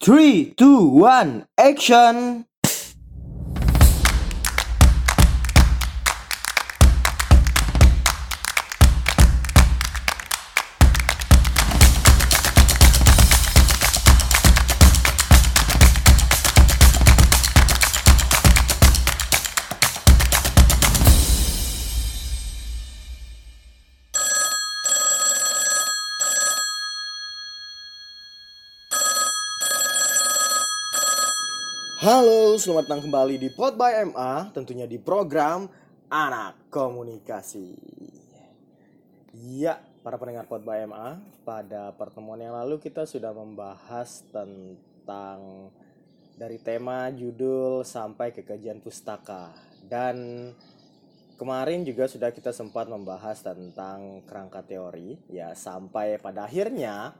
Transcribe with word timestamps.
Three, 0.00 0.54
two, 0.56 0.86
one, 0.86 1.48
action! 1.58 2.46
Halo, 32.08 32.56
selamat 32.56 32.88
datang 32.88 33.04
kembali 33.04 33.36
di 33.36 33.52
Pod 33.52 33.76
by 33.76 34.08
MA, 34.08 34.48
tentunya 34.56 34.88
di 34.88 34.96
program 34.96 35.68
Anak 36.08 36.72
Komunikasi. 36.72 37.76
Ya, 39.36 39.76
para 40.00 40.16
pendengar 40.16 40.48
Pod 40.48 40.64
by 40.64 40.88
MA, 40.88 41.20
pada 41.44 41.92
pertemuan 41.92 42.40
yang 42.40 42.56
lalu 42.56 42.80
kita 42.80 43.04
sudah 43.04 43.36
membahas 43.36 44.24
tentang 44.32 45.68
dari 46.32 46.56
tema, 46.56 47.12
judul, 47.12 47.84
sampai 47.84 48.32
ke 48.32 48.40
kajian 48.40 48.80
pustaka. 48.80 49.52
Dan 49.84 50.48
kemarin 51.36 51.84
juga 51.84 52.08
sudah 52.08 52.32
kita 52.32 52.56
sempat 52.56 52.88
membahas 52.88 53.44
tentang 53.44 54.24
kerangka 54.24 54.64
teori, 54.64 55.20
ya 55.28 55.52
sampai 55.52 56.16
pada 56.16 56.48
akhirnya 56.48 57.12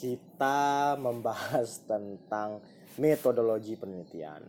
kita 0.00 0.96
membahas 0.96 1.84
tentang 1.84 2.64
metodologi 2.98 3.74
penelitian. 3.74 4.42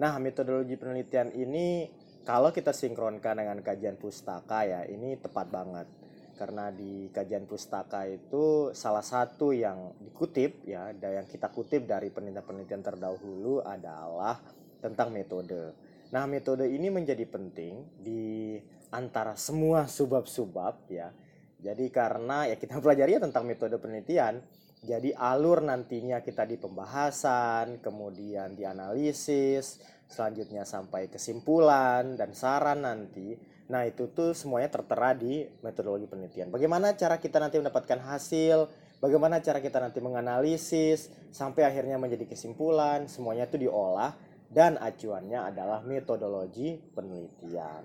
Nah, 0.00 0.16
metodologi 0.16 0.76
penelitian 0.80 1.32
ini 1.36 1.88
kalau 2.24 2.52
kita 2.52 2.72
sinkronkan 2.72 3.40
dengan 3.40 3.58
kajian 3.60 4.00
pustaka 4.00 4.64
ya, 4.64 4.80
ini 4.88 5.16
tepat 5.20 5.48
banget. 5.52 5.88
Karena 6.36 6.72
di 6.72 7.12
kajian 7.12 7.44
pustaka 7.44 8.08
itu 8.08 8.72
salah 8.72 9.04
satu 9.04 9.52
yang 9.52 9.92
dikutip 10.00 10.64
ya, 10.64 10.96
dan 10.96 11.24
yang 11.24 11.26
kita 11.28 11.52
kutip 11.52 11.84
dari 11.84 12.08
penelitian-penelitian 12.08 12.80
terdahulu 12.80 13.60
adalah 13.60 14.40
tentang 14.80 15.12
metode. 15.12 15.76
Nah, 16.10 16.24
metode 16.24 16.64
ini 16.64 16.88
menjadi 16.88 17.28
penting 17.28 18.00
di 18.00 18.56
antara 18.90 19.38
semua 19.38 19.86
subbab-subbab 19.86 20.76
ya. 20.90 21.12
Jadi 21.60 21.92
karena 21.92 22.48
ya 22.48 22.56
kita 22.56 22.78
pelajari 22.82 23.20
tentang 23.20 23.44
metode 23.44 23.76
penelitian, 23.76 24.40
jadi 24.80 25.12
alur 25.12 25.60
nantinya 25.60 26.24
kita 26.24 26.48
di 26.48 26.56
pembahasan, 26.56 27.84
kemudian 27.84 28.56
di 28.56 28.64
analisis, 28.64 29.76
selanjutnya 30.08 30.64
sampai 30.64 31.12
kesimpulan 31.12 32.16
dan 32.16 32.32
saran 32.32 32.88
nanti. 32.88 33.36
Nah, 33.68 33.84
itu 33.84 34.08
tuh 34.16 34.32
semuanya 34.32 34.72
tertera 34.72 35.12
di 35.12 35.44
metodologi 35.60 36.08
penelitian. 36.08 36.48
Bagaimana 36.48 36.96
cara 36.96 37.20
kita 37.20 37.38
nanti 37.38 37.60
mendapatkan 37.60 38.00
hasil, 38.02 38.72
bagaimana 39.04 39.44
cara 39.44 39.60
kita 39.60 39.84
nanti 39.84 40.00
menganalisis 40.00 41.12
sampai 41.28 41.68
akhirnya 41.68 42.00
menjadi 42.00 42.24
kesimpulan, 42.24 43.04
semuanya 43.04 43.52
itu 43.52 43.60
diolah 43.60 44.16
dan 44.48 44.80
acuannya 44.80 45.54
adalah 45.54 45.84
metodologi 45.84 46.80
penelitian. 46.96 47.84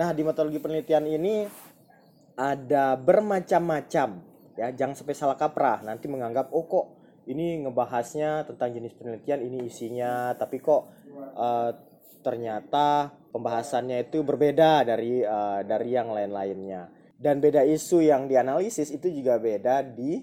Nah, 0.00 0.08
di 0.16 0.24
metodologi 0.24 0.64
penelitian 0.64 1.04
ini 1.04 1.44
ada 2.40 2.96
bermacam-macam 2.96 4.31
ya 4.58 4.72
jangan 4.72 4.94
sampai 4.96 5.14
salah 5.16 5.36
kaprah 5.38 5.84
nanti 5.84 6.06
menganggap 6.08 6.52
oh 6.52 6.64
kok 6.68 6.86
ini 7.30 7.62
ngebahasnya 7.62 8.44
tentang 8.50 8.74
jenis 8.74 8.92
penelitian 8.98 9.40
ini 9.46 9.70
isinya 9.70 10.34
tapi 10.34 10.58
kok 10.58 10.90
uh, 11.38 11.70
ternyata 12.22 13.10
pembahasannya 13.30 14.10
itu 14.10 14.22
berbeda 14.22 14.86
dari 14.86 15.22
uh, 15.22 15.62
dari 15.62 15.88
yang 15.90 16.10
lain-lainnya 16.10 16.90
dan 17.22 17.38
beda 17.38 17.62
isu 17.62 18.02
yang 18.02 18.26
dianalisis 18.26 18.90
itu 18.90 19.06
juga 19.06 19.38
beda 19.38 19.86
di 19.86 20.18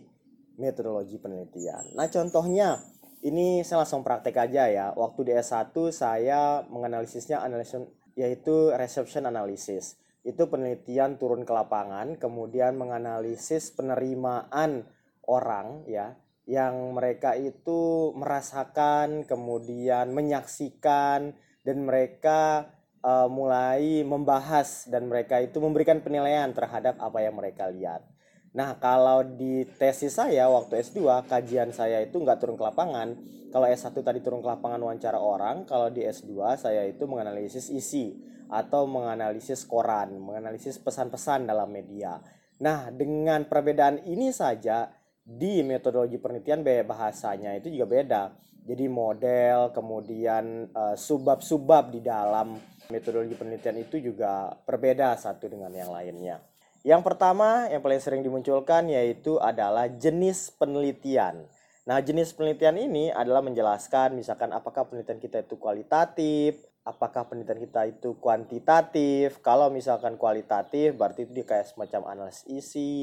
metodologi 0.59 1.15
penelitian. 1.15 1.95
Nah, 1.95 2.11
contohnya 2.11 2.75
ini 3.23 3.63
saya 3.63 3.87
langsung 3.87 4.03
praktek 4.03 4.35
aja 4.35 4.67
ya. 4.67 4.91
Waktu 4.91 5.31
di 5.31 5.33
S1 5.39 5.71
saya 5.95 6.67
menganalisisnya 6.67 7.39
analisis 7.39 7.87
yaitu 8.19 8.75
reception 8.75 9.23
analysis 9.31 9.95
itu 10.23 10.43
penelitian 10.51 11.15
turun 11.15 11.47
ke 11.47 11.51
lapangan 11.55 12.19
kemudian 12.19 12.75
menganalisis 12.75 13.71
penerimaan 13.71 14.83
orang 15.25 15.87
ya 15.87 16.19
yang 16.49 16.97
mereka 16.97 17.37
itu 17.37 18.11
merasakan 18.17 19.23
kemudian 19.29 20.09
menyaksikan 20.11 21.37
dan 21.61 21.77
mereka 21.85 22.73
uh, 23.03 23.29
mulai 23.29 24.03
membahas 24.03 24.87
dan 24.89 25.07
mereka 25.07 25.39
itu 25.39 25.61
memberikan 25.61 26.01
penilaian 26.03 26.51
terhadap 26.51 26.99
apa 26.99 27.21
yang 27.23 27.35
mereka 27.37 27.69
lihat. 27.69 28.03
Nah, 28.49 28.81
kalau 28.81 29.21
di 29.21 29.61
tesis 29.77 30.17
saya 30.17 30.49
waktu 30.49 30.81
S2, 30.81 31.29
kajian 31.29 31.69
saya 31.69 32.01
itu 32.01 32.17
nggak 32.17 32.41
turun 32.41 32.57
ke 32.57 32.65
lapangan. 32.65 33.13
Kalau 33.53 33.65
S1 33.69 33.93
tadi 33.93 34.19
turun 34.25 34.41
ke 34.41 34.49
lapangan 34.49 34.81
wawancara 34.81 35.21
orang, 35.21 35.69
kalau 35.69 35.93
di 35.93 36.01
S2 36.01 36.57
saya 36.57 36.85
itu 36.89 37.05
menganalisis 37.05 37.69
isi 37.69 38.17
atau 38.49 38.89
menganalisis 38.89 39.63
koran, 39.69 40.17
menganalisis 40.17 40.81
pesan-pesan 40.81 41.45
dalam 41.45 41.69
media. 41.69 42.17
Nah, 42.59 42.91
dengan 42.91 43.47
perbedaan 43.47 44.03
ini 44.03 44.33
saja 44.35 44.89
di 45.21 45.61
metodologi 45.61 46.17
penelitian 46.17 46.65
bahasanya 46.83 47.55
itu 47.55 47.69
juga 47.69 47.87
beda. 47.87 48.23
Jadi 48.65 48.85
model, 48.85 49.73
kemudian 49.73 50.69
uh, 50.73 50.93
subbab-subbab 50.93 51.93
di 51.93 52.01
dalam 52.03 52.57
metodologi 52.89 53.37
penelitian 53.37 53.77
itu 53.81 54.01
juga 54.01 54.53
berbeda 54.65 55.15
satu 55.15 55.49
dengan 55.49 55.73
yang 55.73 55.89
lainnya. 55.89 56.41
Yang 56.85 57.01
pertama 57.05 57.69
yang 57.69 57.81
paling 57.81 58.01
sering 58.01 58.21
dimunculkan 58.21 58.89
yaitu 58.89 59.37
adalah 59.41 59.89
jenis 59.89 60.53
penelitian. 60.57 61.45
Nah, 61.89 61.97
jenis 62.05 62.37
penelitian 62.37 62.77
ini 62.77 63.09
adalah 63.09 63.41
menjelaskan 63.41 64.13
misalkan 64.13 64.53
apakah 64.53 64.85
penelitian 64.85 65.17
kita 65.17 65.41
itu 65.41 65.57
kualitatif, 65.57 66.68
apakah 66.89 67.29
penelitian 67.29 67.61
kita 67.61 67.81
itu 67.85 68.17
kuantitatif 68.17 69.37
kalau 69.45 69.69
misalkan 69.69 70.17
kualitatif 70.17 70.97
berarti 70.97 71.29
itu 71.29 71.31
dia 71.37 71.45
kayak 71.45 71.69
semacam 71.69 72.17
analisis 72.17 72.49
isi 72.49 72.93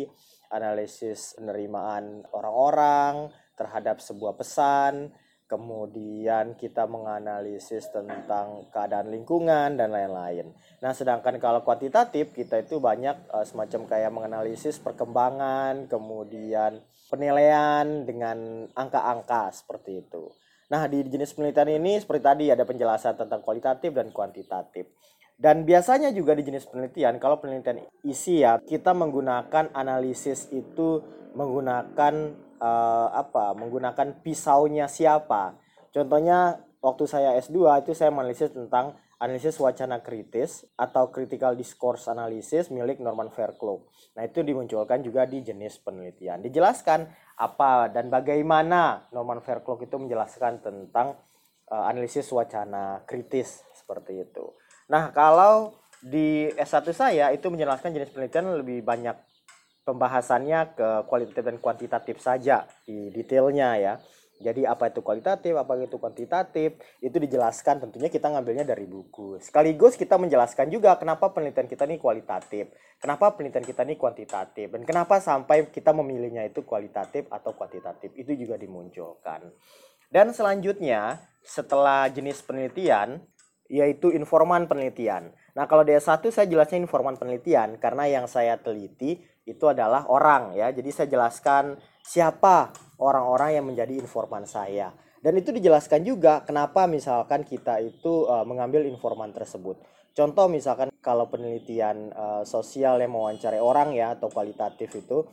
analisis 0.50 1.38
penerimaan 1.38 2.26
orang-orang 2.34 3.30
terhadap 3.54 4.02
sebuah 4.02 4.34
pesan 4.34 5.14
kemudian 5.46 6.58
kita 6.58 6.90
menganalisis 6.90 7.86
tentang 7.94 8.66
keadaan 8.74 9.14
lingkungan 9.14 9.78
dan 9.78 9.94
lain-lain. 9.94 10.50
Nah, 10.82 10.90
sedangkan 10.90 11.38
kalau 11.38 11.62
kuantitatif 11.62 12.34
kita 12.34 12.66
itu 12.66 12.82
banyak 12.82 13.30
uh, 13.30 13.46
semacam 13.46 13.86
kayak 13.86 14.10
menganalisis 14.10 14.82
perkembangan, 14.82 15.86
kemudian 15.86 16.82
penilaian 17.06 18.02
dengan 18.02 18.66
angka-angka 18.74 19.54
seperti 19.54 20.02
itu. 20.02 20.34
Nah, 20.66 20.90
di 20.90 20.98
jenis 21.06 21.30
penelitian 21.30 21.78
ini 21.78 22.02
seperti 22.02 22.22
tadi 22.26 22.44
ada 22.50 22.66
penjelasan 22.66 23.14
tentang 23.14 23.38
kualitatif 23.38 23.94
dan 23.94 24.10
kuantitatif. 24.10 24.90
Dan 25.36 25.62
biasanya 25.68 26.10
juga 26.10 26.32
di 26.32 26.42
jenis 26.48 26.66
penelitian, 26.66 27.20
kalau 27.20 27.38
penelitian 27.38 27.84
isi 28.02 28.42
ya, 28.42 28.56
kita 28.58 28.96
menggunakan 28.96 29.70
analisis 29.76 30.48
itu 30.50 31.04
menggunakan 31.36 32.14
uh, 32.58 33.08
apa? 33.12 33.52
Menggunakan 33.52 34.24
pisaunya 34.24 34.88
siapa. 34.88 35.54
Contohnya 35.92 36.64
waktu 36.80 37.04
saya 37.04 37.36
S2 37.36 37.84
itu 37.84 37.92
saya 37.92 38.08
menganalisis 38.10 38.50
tentang 38.50 38.96
analisis 39.16 39.56
wacana 39.56 40.04
kritis 40.04 40.68
atau 40.76 41.08
critical 41.08 41.56
discourse 41.56 42.08
analysis 42.12 42.68
milik 42.68 43.00
Norman 43.00 43.32
Fairclough. 43.32 43.88
Nah, 44.16 44.28
itu 44.28 44.44
dimunculkan 44.44 45.00
juga 45.00 45.24
di 45.24 45.40
jenis 45.40 45.80
penelitian. 45.80 46.44
Dijelaskan 46.44 47.08
apa 47.40 47.88
dan 47.88 48.12
bagaimana 48.12 49.08
Norman 49.12 49.40
Fairclough 49.40 49.80
itu 49.80 49.96
menjelaskan 49.96 50.60
tentang 50.60 51.16
uh, 51.72 51.84
analisis 51.88 52.28
wacana 52.28 53.04
kritis 53.08 53.64
seperti 53.72 54.28
itu. 54.28 54.52
Nah, 54.92 55.10
kalau 55.16 55.80
di 56.04 56.52
S1 56.52 56.84
saya 56.92 57.32
itu 57.32 57.48
menjelaskan 57.48 57.96
jenis 57.96 58.12
penelitian 58.12 58.52
lebih 58.60 58.84
banyak 58.84 59.16
pembahasannya 59.86 60.76
ke 60.76 60.88
kualitatif 61.06 61.44
dan 61.46 61.56
kuantitatif 61.62 62.16
saja 62.18 62.66
di 62.84 63.08
detailnya 63.14 63.78
ya. 63.78 63.94
Jadi 64.36 64.68
apa 64.68 64.92
itu 64.92 65.00
kualitatif, 65.00 65.56
apa 65.56 65.72
itu 65.80 65.96
kuantitatif, 65.96 66.76
itu 67.00 67.16
dijelaskan 67.16 67.88
tentunya 67.88 68.12
kita 68.12 68.28
ngambilnya 68.28 68.68
dari 68.68 68.84
buku. 68.84 69.40
Sekaligus 69.40 69.96
kita 69.96 70.20
menjelaskan 70.20 70.68
juga 70.68 70.92
kenapa 71.00 71.32
penelitian 71.32 71.64
kita 71.64 71.88
ini 71.88 71.96
kualitatif, 71.96 72.68
kenapa 73.00 73.32
penelitian 73.32 73.64
kita 73.64 73.88
ini 73.88 73.96
kuantitatif, 73.96 74.68
dan 74.68 74.82
kenapa 74.84 75.24
sampai 75.24 75.72
kita 75.72 75.96
memilihnya 75.96 76.44
itu 76.44 76.68
kualitatif 76.68 77.32
atau 77.32 77.56
kuantitatif, 77.56 78.12
itu 78.12 78.36
juga 78.36 78.60
dimunculkan. 78.60 79.48
Dan 80.12 80.36
selanjutnya, 80.36 81.24
setelah 81.40 82.12
jenis 82.12 82.44
penelitian, 82.44 83.24
yaitu 83.66 84.14
informan 84.14 84.68
penelitian. 84.70 85.34
Nah 85.56 85.64
kalau 85.64 85.82
DS1 85.82 86.22
saya 86.30 86.46
jelasnya 86.46 86.78
informan 86.78 87.16
penelitian, 87.16 87.80
karena 87.80 88.04
yang 88.06 88.26
saya 88.28 88.60
teliti 88.60 89.24
itu 89.46 89.64
adalah 89.70 90.06
orang 90.10 90.58
ya. 90.58 90.70
Jadi 90.74 90.90
saya 90.90 91.08
jelaskan 91.08 91.78
siapa 92.06 92.70
orang-orang 93.02 93.58
yang 93.58 93.66
menjadi 93.66 93.98
informan 93.98 94.46
saya. 94.46 94.94
dan 95.16 95.34
itu 95.42 95.50
dijelaskan 95.50 96.06
juga 96.06 96.46
kenapa 96.46 96.86
misalkan 96.86 97.42
kita 97.42 97.82
itu 97.82 98.30
uh, 98.30 98.46
mengambil 98.46 98.86
informan 98.86 99.34
tersebut. 99.34 99.74
Contoh 100.14 100.46
misalkan 100.46 100.94
kalau 101.02 101.26
penelitian 101.26 102.14
uh, 102.14 102.46
sosial 102.46 103.02
yang 103.02 103.10
mewawancarai 103.10 103.58
orang 103.58 103.90
ya 103.90 104.14
atau 104.14 104.30
kualitatif 104.30 104.86
itu 104.94 105.26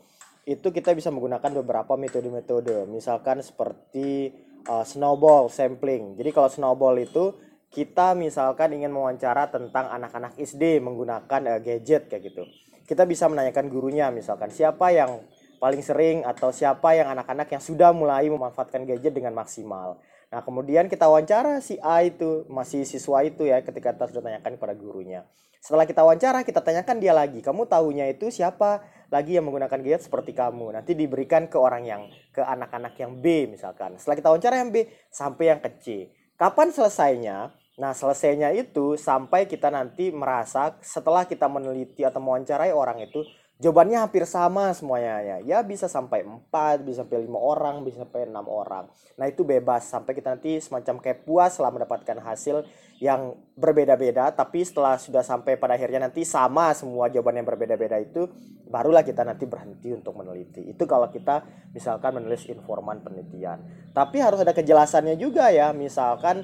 itu 0.50 0.68
kita 0.74 0.92
bisa 0.98 1.14
menggunakan 1.14 1.62
beberapa 1.64 1.94
metode-metode. 1.96 2.90
Misalkan 2.90 3.40
seperti 3.46 4.34
uh, 4.68 4.84
snowball 4.84 5.48
sampling. 5.48 6.20
Jadi 6.20 6.30
kalau 6.36 6.50
snowball 6.52 7.00
itu 7.00 7.32
kita 7.72 8.12
misalkan 8.12 8.76
ingin 8.76 8.92
mewawancara 8.92 9.48
tentang 9.54 9.88
anak-anak 9.88 10.36
SD 10.36 10.84
menggunakan 10.84 11.42
uh, 11.54 11.60
gadget 11.64 12.12
kayak 12.12 12.34
gitu. 12.34 12.44
Kita 12.84 13.08
bisa 13.08 13.32
menanyakan 13.32 13.72
gurunya 13.72 14.12
misalkan 14.12 14.52
siapa 14.52 14.92
yang 14.92 15.24
paling 15.64 15.80
sering 15.80 16.28
atau 16.28 16.52
siapa 16.52 16.92
yang 16.92 17.16
anak-anak 17.16 17.48
yang 17.48 17.64
sudah 17.64 17.96
mulai 17.96 18.28
memanfaatkan 18.28 18.84
gadget 18.84 19.16
dengan 19.16 19.32
maksimal 19.32 19.96
Nah, 20.34 20.42
kemudian 20.42 20.90
kita 20.90 21.06
wawancara 21.06 21.62
si 21.62 21.78
A 21.78 22.02
itu, 22.02 22.42
masih 22.50 22.90
siswa 22.90 23.22
itu 23.22 23.46
ya, 23.46 23.62
ketika 23.62 23.94
kita 23.94 24.10
sudah 24.10 24.26
tanyakan 24.26 24.58
kepada 24.58 24.74
gurunya. 24.74 25.22
Setelah 25.62 25.86
kita 25.86 26.02
wawancara, 26.02 26.42
kita 26.42 26.58
tanyakan 26.58 26.98
dia 26.98 27.14
lagi, 27.14 27.38
kamu 27.46 27.70
tahunya 27.70 28.18
itu 28.18 28.34
siapa 28.34 28.82
lagi 29.14 29.38
yang 29.38 29.46
menggunakan 29.46 29.78
gadget 29.86 30.10
seperti 30.10 30.34
kamu. 30.34 30.74
Nanti 30.74 30.98
diberikan 30.98 31.46
ke 31.46 31.62
orang 31.62 31.86
yang, 31.86 32.02
ke 32.34 32.42
anak-anak 32.42 32.98
yang 32.98 33.14
B 33.22 33.46
misalkan. 33.46 33.94
Setelah 34.02 34.18
kita 34.18 34.28
wawancara 34.34 34.56
yang 34.58 34.74
B, 34.74 34.90
sampai 35.14 35.54
yang 35.54 35.62
ke 35.62 35.70
C. 35.78 35.86
Kapan 36.34 36.74
selesainya? 36.74 37.54
Nah, 37.78 37.94
selesainya 37.94 38.58
itu 38.58 38.98
sampai 38.98 39.46
kita 39.46 39.70
nanti 39.70 40.10
merasa 40.10 40.82
setelah 40.82 41.30
kita 41.30 41.46
meneliti 41.46 42.02
atau 42.02 42.18
mewawancarai 42.18 42.74
orang 42.74 43.06
itu, 43.06 43.22
jawabannya 43.62 44.02
hampir 44.02 44.26
sama 44.26 44.74
semuanya 44.74 45.22
ya. 45.22 45.38
Ya 45.44 45.60
bisa 45.62 45.86
sampai 45.86 46.26
4 46.26 46.82
bisa 46.82 47.06
sampai 47.06 47.26
lima 47.26 47.38
orang 47.38 47.86
bisa 47.86 48.02
sampai 48.02 48.26
enam 48.26 48.48
orang. 48.50 48.90
Nah 49.20 49.26
itu 49.30 49.46
bebas. 49.46 49.86
Sampai 49.86 50.18
kita 50.18 50.34
nanti 50.34 50.58
semacam 50.58 50.98
kayak 51.04 51.28
puas 51.28 51.54
setelah 51.54 51.74
mendapatkan 51.74 52.18
hasil 52.24 52.66
yang 53.02 53.36
berbeda-beda 53.60 54.32
tapi 54.32 54.64
setelah 54.64 54.96
sudah 54.96 55.22
sampai 55.26 55.60
pada 55.60 55.76
akhirnya 55.76 56.08
nanti 56.08 56.24
sama 56.24 56.72
semua 56.72 57.12
jawaban 57.12 57.42
yang 57.42 57.48
berbeda-beda 57.50 58.00
itu 58.00 58.32
barulah 58.74 59.06
kita 59.06 59.22
nanti 59.22 59.46
berhenti 59.46 59.94
untuk 59.94 60.18
meneliti. 60.18 60.66
Itu 60.66 60.90
kalau 60.90 61.14
kita 61.14 61.46
misalkan 61.78 62.18
menulis 62.18 62.50
informan 62.50 63.06
penelitian. 63.06 63.62
Tapi 63.94 64.18
harus 64.18 64.42
ada 64.42 64.56
kejelasannya 64.56 65.14
juga 65.22 65.54
ya. 65.54 65.70
Misalkan 65.76 66.42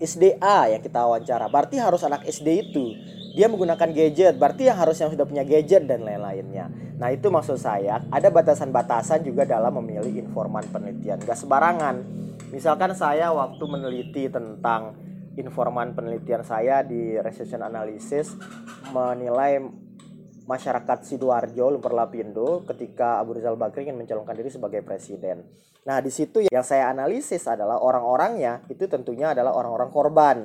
SDA 0.00 0.72
yang 0.72 0.82
kita 0.82 1.04
wawancara. 1.04 1.46
Berarti 1.52 1.76
harus 1.76 2.00
anak 2.02 2.24
SD 2.24 2.72
itu. 2.72 2.96
Dia 3.36 3.46
menggunakan 3.46 3.92
gadget. 3.94 4.40
Berarti 4.40 4.66
yang 4.66 4.80
harus 4.80 4.96
yang 4.98 5.12
sudah 5.12 5.28
punya 5.28 5.44
gadget 5.46 5.86
dan 5.86 6.02
lain-lainnya. 6.02 6.72
Nah 6.98 7.12
itu 7.12 7.30
maksud 7.30 7.60
saya 7.60 8.02
ada 8.10 8.28
batasan-batasan 8.32 9.22
juga 9.22 9.46
dalam 9.46 9.76
memilih 9.78 10.24
informan 10.24 10.64
penelitian. 10.72 11.20
Gak 11.22 11.38
sembarangan. 11.38 12.02
Misalkan 12.50 12.96
saya 12.96 13.30
waktu 13.30 13.62
meneliti 13.62 14.26
tentang 14.26 14.98
informan 15.38 15.94
penelitian 15.94 16.42
saya 16.42 16.82
di 16.82 17.14
recession 17.22 17.62
analysis 17.62 18.34
menilai 18.90 19.62
masyarakat 20.50 21.06
Sidoarjo 21.06 21.70
Lumpur 21.70 21.94
Lapindo 21.94 22.66
ketika 22.66 23.22
Abu 23.22 23.38
Rizal 23.38 23.54
Bakri 23.54 23.86
ingin 23.86 24.02
mencalonkan 24.02 24.34
diri 24.34 24.50
sebagai 24.50 24.82
presiden. 24.82 25.46
Nah, 25.86 26.02
di 26.02 26.10
situ 26.10 26.42
yang 26.42 26.66
saya 26.66 26.90
analisis 26.90 27.46
adalah 27.46 27.78
orang-orangnya 27.78 28.66
itu 28.66 28.90
tentunya 28.90 29.30
adalah 29.30 29.54
orang-orang 29.54 29.90
korban 29.94 30.36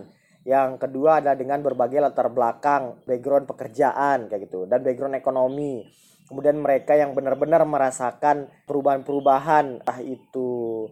yang 0.45 0.77
kedua 0.77 1.25
adalah 1.25 1.33
dengan 1.33 1.65
berbagai 1.65 1.97
latar 1.97 2.29
belakang, 2.29 3.01
background 3.09 3.49
pekerjaan 3.49 4.29
kayak 4.29 4.45
gitu 4.45 4.69
dan 4.69 4.85
background 4.85 5.17
ekonomi. 5.17 5.89
Kemudian 6.29 6.61
mereka 6.61 6.93
yang 6.93 7.17
benar-benar 7.17 7.65
merasakan 7.65 8.49
perubahan-perubahan 8.69 9.81
entah 9.81 9.99
itu 10.05 10.85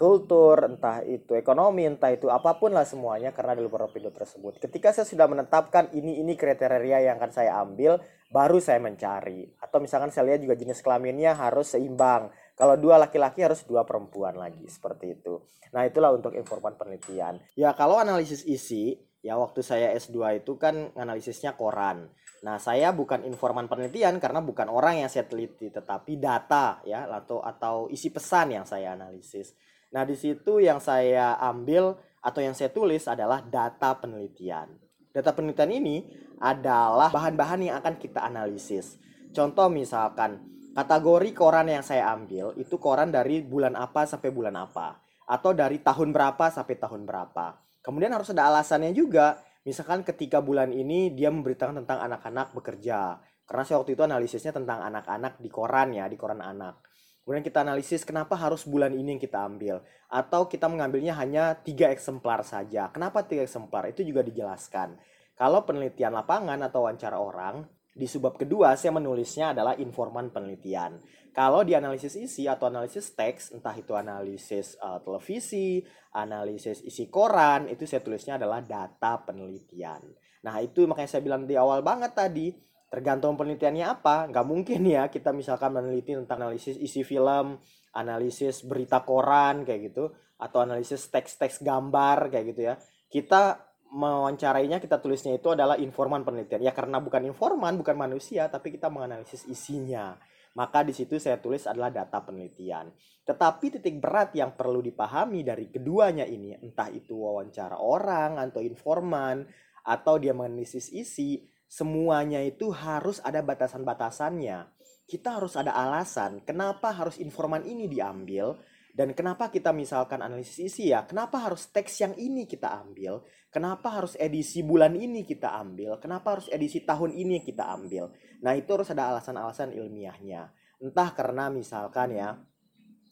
kultur, 0.00 0.64
entah 0.64 1.04
itu 1.04 1.36
ekonomi, 1.36 1.84
entah 1.84 2.08
itu 2.08 2.32
apa 2.32 2.56
pun 2.56 2.72
lah 2.72 2.88
semuanya 2.88 3.36
karena 3.36 3.52
di 3.52 3.60
luar 3.60 3.92
pintu 3.92 4.08
tersebut. 4.08 4.56
Ketika 4.56 4.96
saya 4.96 5.04
sudah 5.04 5.28
menetapkan 5.28 5.92
ini 5.92 6.24
ini 6.24 6.32
kriteria 6.40 7.04
yang 7.04 7.20
akan 7.20 7.28
saya 7.28 7.60
ambil, 7.60 8.00
baru 8.32 8.56
saya 8.64 8.80
mencari. 8.80 9.44
Atau 9.60 9.84
misalkan 9.84 10.08
saya 10.08 10.32
lihat 10.32 10.40
juga 10.40 10.56
jenis 10.56 10.80
kelaminnya 10.80 11.36
harus 11.36 11.76
seimbang. 11.76 12.32
Kalau 12.56 12.80
dua 12.80 12.96
laki-laki 12.96 13.44
harus 13.44 13.60
dua 13.68 13.84
perempuan 13.84 14.40
lagi 14.40 14.64
seperti 14.72 15.20
itu. 15.20 15.44
Nah, 15.76 15.84
itulah 15.84 16.16
untuk 16.16 16.32
informan 16.32 16.80
penelitian. 16.80 17.36
Ya, 17.52 17.76
kalau 17.76 18.00
analisis 18.00 18.42
isi, 18.48 18.96
ya 19.20 19.36
waktu 19.36 19.60
saya 19.60 19.92
S2 20.00 20.40
itu 20.40 20.56
kan 20.56 20.96
analisisnya 20.96 21.60
koran. 21.60 22.08
Nah, 22.40 22.56
saya 22.56 22.96
bukan 22.96 23.28
informan 23.28 23.68
penelitian 23.68 24.16
karena 24.16 24.40
bukan 24.40 24.72
orang 24.72 25.04
yang 25.04 25.12
saya 25.12 25.28
teliti, 25.28 25.68
tetapi 25.68 26.16
data 26.16 26.80
ya 26.88 27.04
atau 27.04 27.44
atau 27.44 27.92
isi 27.92 28.08
pesan 28.08 28.56
yang 28.56 28.64
saya 28.64 28.96
analisis. 28.96 29.52
Nah, 29.90 30.06
di 30.06 30.14
situ 30.14 30.62
yang 30.62 30.78
saya 30.78 31.34
ambil 31.38 31.98
atau 32.20 32.40
yang 32.40 32.54
saya 32.54 32.70
tulis 32.70 33.08
adalah 33.10 33.42
data 33.42 33.96
penelitian. 33.98 34.70
Data 35.10 35.34
penelitian 35.34 35.72
ini 35.74 35.96
adalah 36.38 37.10
bahan-bahan 37.10 37.66
yang 37.66 37.76
akan 37.82 37.98
kita 37.98 38.22
analisis. 38.22 38.96
Contoh 39.34 39.66
misalkan 39.66 40.42
kategori 40.70 41.30
koran 41.34 41.66
yang 41.66 41.82
saya 41.82 42.14
ambil 42.14 42.54
itu 42.54 42.78
koran 42.78 43.10
dari 43.10 43.42
bulan 43.42 43.74
apa 43.74 44.06
sampai 44.06 44.30
bulan 44.30 44.54
apa 44.54 45.02
atau 45.26 45.50
dari 45.54 45.82
tahun 45.82 46.14
berapa 46.14 46.50
sampai 46.50 46.74
tahun 46.78 47.02
berapa. 47.06 47.58
Kemudian 47.82 48.10
harus 48.10 48.30
ada 48.34 48.50
alasannya 48.50 48.90
juga. 48.90 49.38
Misalkan 49.62 50.02
ketika 50.02 50.40
bulan 50.40 50.72
ini 50.72 51.12
dia 51.14 51.30
memberitakan 51.30 51.84
tentang 51.84 52.02
anak-anak 52.02 52.50
bekerja. 52.56 53.22
Karena 53.46 53.62
saya 53.66 53.82
waktu 53.82 53.98
itu 53.98 54.02
analisisnya 54.06 54.54
tentang 54.54 54.82
anak-anak 54.82 55.42
di 55.42 55.50
koran 55.50 55.90
ya, 55.94 56.06
di 56.06 56.14
koran 56.14 56.38
anak. 56.38 56.89
Kemudian 57.30 57.46
kita 57.46 57.62
analisis 57.62 58.02
kenapa 58.02 58.34
harus 58.34 58.66
bulan 58.66 58.90
ini 58.90 59.14
yang 59.14 59.22
kita 59.22 59.38
ambil. 59.46 59.86
Atau 60.10 60.50
kita 60.50 60.66
mengambilnya 60.66 61.14
hanya 61.14 61.54
tiga 61.54 61.86
eksemplar 61.94 62.42
saja. 62.42 62.90
Kenapa 62.90 63.22
tiga 63.22 63.46
eksemplar? 63.46 63.86
Itu 63.86 64.02
juga 64.02 64.26
dijelaskan. 64.26 64.98
Kalau 65.38 65.62
penelitian 65.62 66.10
lapangan 66.10 66.58
atau 66.58 66.90
wawancara 66.90 67.22
orang, 67.22 67.62
di 67.94 68.10
subbab 68.10 68.34
kedua, 68.34 68.74
saya 68.74 68.90
menulisnya 68.98 69.54
adalah 69.54 69.78
informan 69.78 70.34
penelitian. 70.34 70.98
Kalau 71.30 71.62
di 71.62 71.78
analisis 71.78 72.18
isi 72.18 72.50
atau 72.50 72.66
analisis 72.66 73.14
teks, 73.14 73.54
entah 73.54 73.78
itu 73.78 73.94
analisis 73.94 74.74
uh, 74.82 74.98
televisi, 74.98 75.86
analisis 76.18 76.82
isi 76.82 77.06
koran, 77.06 77.70
itu 77.70 77.86
saya 77.86 78.02
tulisnya 78.02 78.42
adalah 78.42 78.58
data 78.58 79.22
penelitian. 79.22 80.02
Nah, 80.42 80.58
itu 80.58 80.82
makanya 80.82 81.14
saya 81.14 81.22
bilang 81.22 81.46
di 81.46 81.54
awal 81.54 81.78
banget 81.86 82.10
tadi, 82.10 82.50
tergantung 82.90 83.38
penelitiannya 83.38 83.86
apa. 83.86 84.26
Nggak 84.28 84.46
mungkin 84.46 84.82
ya 84.84 85.06
kita 85.06 85.30
misalkan 85.30 85.72
meneliti 85.72 86.18
tentang 86.18 86.44
analisis 86.44 86.76
isi 86.76 87.06
film, 87.06 87.56
analisis 87.94 88.66
berita 88.66 89.06
koran 89.06 89.62
kayak 89.62 89.94
gitu, 89.94 90.10
atau 90.36 90.58
analisis 90.60 91.06
teks-teks 91.08 91.62
gambar 91.62 92.28
kayak 92.28 92.44
gitu 92.52 92.62
ya. 92.66 92.74
Kita 93.06 93.70
mewawancarainya 93.90 94.78
kita 94.78 95.02
tulisnya 95.02 95.34
itu 95.38 95.50
adalah 95.54 95.78
informan 95.78 96.22
penelitian. 96.26 96.62
Ya 96.62 96.74
karena 96.74 96.98
bukan 96.98 97.26
informan, 97.26 97.78
bukan 97.78 97.94
manusia, 97.94 98.50
tapi 98.50 98.74
kita 98.74 98.90
menganalisis 98.90 99.46
isinya. 99.46 100.18
Maka 100.58 100.82
di 100.82 100.90
situ 100.90 101.14
saya 101.22 101.38
tulis 101.38 101.62
adalah 101.70 101.94
data 101.94 102.18
penelitian. 102.26 102.90
Tetapi 103.22 103.78
titik 103.78 104.02
berat 104.02 104.34
yang 104.34 104.58
perlu 104.58 104.82
dipahami 104.82 105.46
dari 105.46 105.70
keduanya 105.70 106.26
ini, 106.26 106.58
entah 106.58 106.90
itu 106.90 107.14
wawancara 107.14 107.78
orang 107.78 108.42
atau 108.42 108.58
informan 108.58 109.46
atau 109.86 110.18
dia 110.18 110.34
menganalisis 110.34 110.90
isi, 110.90 111.46
semuanya 111.70 112.42
itu 112.42 112.74
harus 112.74 113.22
ada 113.22 113.46
batasan-batasannya. 113.46 114.66
Kita 115.06 115.38
harus 115.38 115.54
ada 115.54 115.74
alasan 115.74 116.42
kenapa 116.42 116.90
harus 116.90 117.22
informan 117.22 117.62
ini 117.62 117.86
diambil 117.86 118.58
dan 118.90 119.14
kenapa 119.14 119.54
kita 119.54 119.70
misalkan 119.70 120.18
analisis 120.18 120.58
isi 120.58 120.90
ya, 120.90 121.06
kenapa 121.06 121.38
harus 121.38 121.70
teks 121.70 122.02
yang 122.02 122.14
ini 122.18 122.46
kita 122.50 122.66
ambil, 122.82 123.22
kenapa 123.48 124.02
harus 124.02 124.18
edisi 124.18 124.66
bulan 124.66 124.98
ini 124.98 125.22
kita 125.22 125.54
ambil, 125.62 126.02
kenapa 126.02 126.38
harus 126.38 126.50
edisi 126.50 126.82
tahun 126.82 127.14
ini 127.14 127.38
kita 127.46 127.70
ambil. 127.70 128.10
Nah 128.42 128.52
itu 128.58 128.70
harus 128.74 128.90
ada 128.90 129.14
alasan-alasan 129.14 129.70
ilmiahnya. 129.78 130.50
Entah 130.82 131.14
karena 131.14 131.46
misalkan 131.48 132.18
ya, 132.18 132.34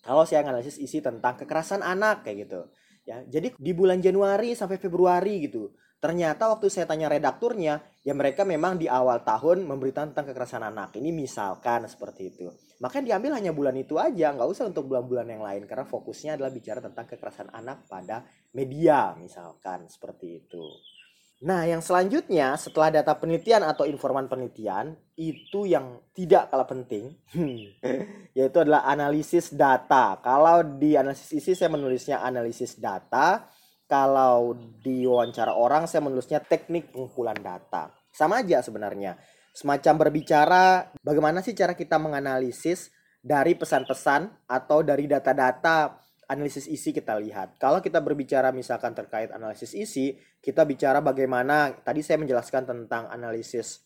kalau 0.02 0.26
saya 0.26 0.42
analisis 0.42 0.82
isi 0.82 0.98
tentang 0.98 1.38
kekerasan 1.38 1.84
anak 1.84 2.26
kayak 2.26 2.48
gitu. 2.48 2.60
ya 3.06 3.22
Jadi 3.24 3.54
di 3.54 3.72
bulan 3.72 4.02
Januari 4.02 4.58
sampai 4.58 4.82
Februari 4.82 5.46
gitu, 5.46 5.70
Ternyata 5.98 6.46
waktu 6.46 6.70
saya 6.70 6.86
tanya 6.86 7.10
redakturnya, 7.10 7.82
ya 8.06 8.14
mereka 8.14 8.46
memang 8.46 8.78
di 8.78 8.86
awal 8.86 9.26
tahun 9.26 9.66
memberitakan 9.66 10.14
tentang 10.14 10.30
kekerasan 10.30 10.62
anak. 10.62 10.94
Ini 10.94 11.10
misalkan 11.10 11.90
seperti 11.90 12.30
itu. 12.30 12.46
Makanya 12.78 13.14
diambil 13.14 13.34
hanya 13.34 13.50
bulan 13.50 13.74
itu 13.74 13.98
aja, 13.98 14.30
nggak 14.30 14.46
usah 14.46 14.70
untuk 14.70 14.86
bulan-bulan 14.86 15.26
yang 15.26 15.42
lain. 15.42 15.66
Karena 15.66 15.82
fokusnya 15.82 16.38
adalah 16.38 16.54
bicara 16.54 16.78
tentang 16.78 17.02
kekerasan 17.10 17.50
anak 17.50 17.90
pada 17.90 18.22
media, 18.54 19.18
misalkan 19.18 19.90
seperti 19.90 20.46
itu. 20.46 20.62
Nah, 21.38 21.66
yang 21.66 21.78
selanjutnya 21.78 22.58
setelah 22.58 22.90
data 22.90 23.14
penelitian 23.14 23.62
atau 23.62 23.86
informan 23.86 24.26
penelitian, 24.26 24.94
itu 25.14 25.70
yang 25.70 26.02
tidak 26.10 26.50
kalah 26.50 26.66
penting, 26.66 27.14
yaitu 28.38 28.58
adalah 28.58 28.86
analisis 28.86 29.54
data. 29.54 30.18
Kalau 30.18 30.62
di 30.62 30.98
analisis 30.98 31.30
isi 31.34 31.54
saya 31.58 31.70
menulisnya 31.70 32.22
analisis 32.22 32.78
data, 32.78 33.46
kalau 33.88 34.52
di 34.84 35.08
wawancara 35.08 35.56
orang 35.56 35.88
saya 35.88 36.04
menulisnya 36.04 36.44
teknik 36.44 36.92
pengumpulan 36.92 37.40
data. 37.40 37.88
Sama 38.12 38.44
aja 38.44 38.60
sebenarnya. 38.60 39.16
Semacam 39.56 40.06
berbicara 40.06 40.92
bagaimana 41.00 41.40
sih 41.42 41.56
cara 41.56 41.72
kita 41.72 41.96
menganalisis 41.98 42.92
dari 43.18 43.56
pesan-pesan 43.58 44.46
atau 44.46 44.84
dari 44.86 45.10
data-data 45.10 45.98
analisis 46.28 46.68
isi 46.68 46.92
kita 46.92 47.16
lihat. 47.16 47.56
Kalau 47.56 47.80
kita 47.80 48.04
berbicara 48.04 48.52
misalkan 48.52 48.92
terkait 48.92 49.32
analisis 49.32 49.72
isi, 49.72 50.14
kita 50.38 50.68
bicara 50.68 51.00
bagaimana 51.00 51.72
tadi 51.80 52.04
saya 52.04 52.20
menjelaskan 52.20 52.68
tentang 52.68 53.08
analisis 53.08 53.82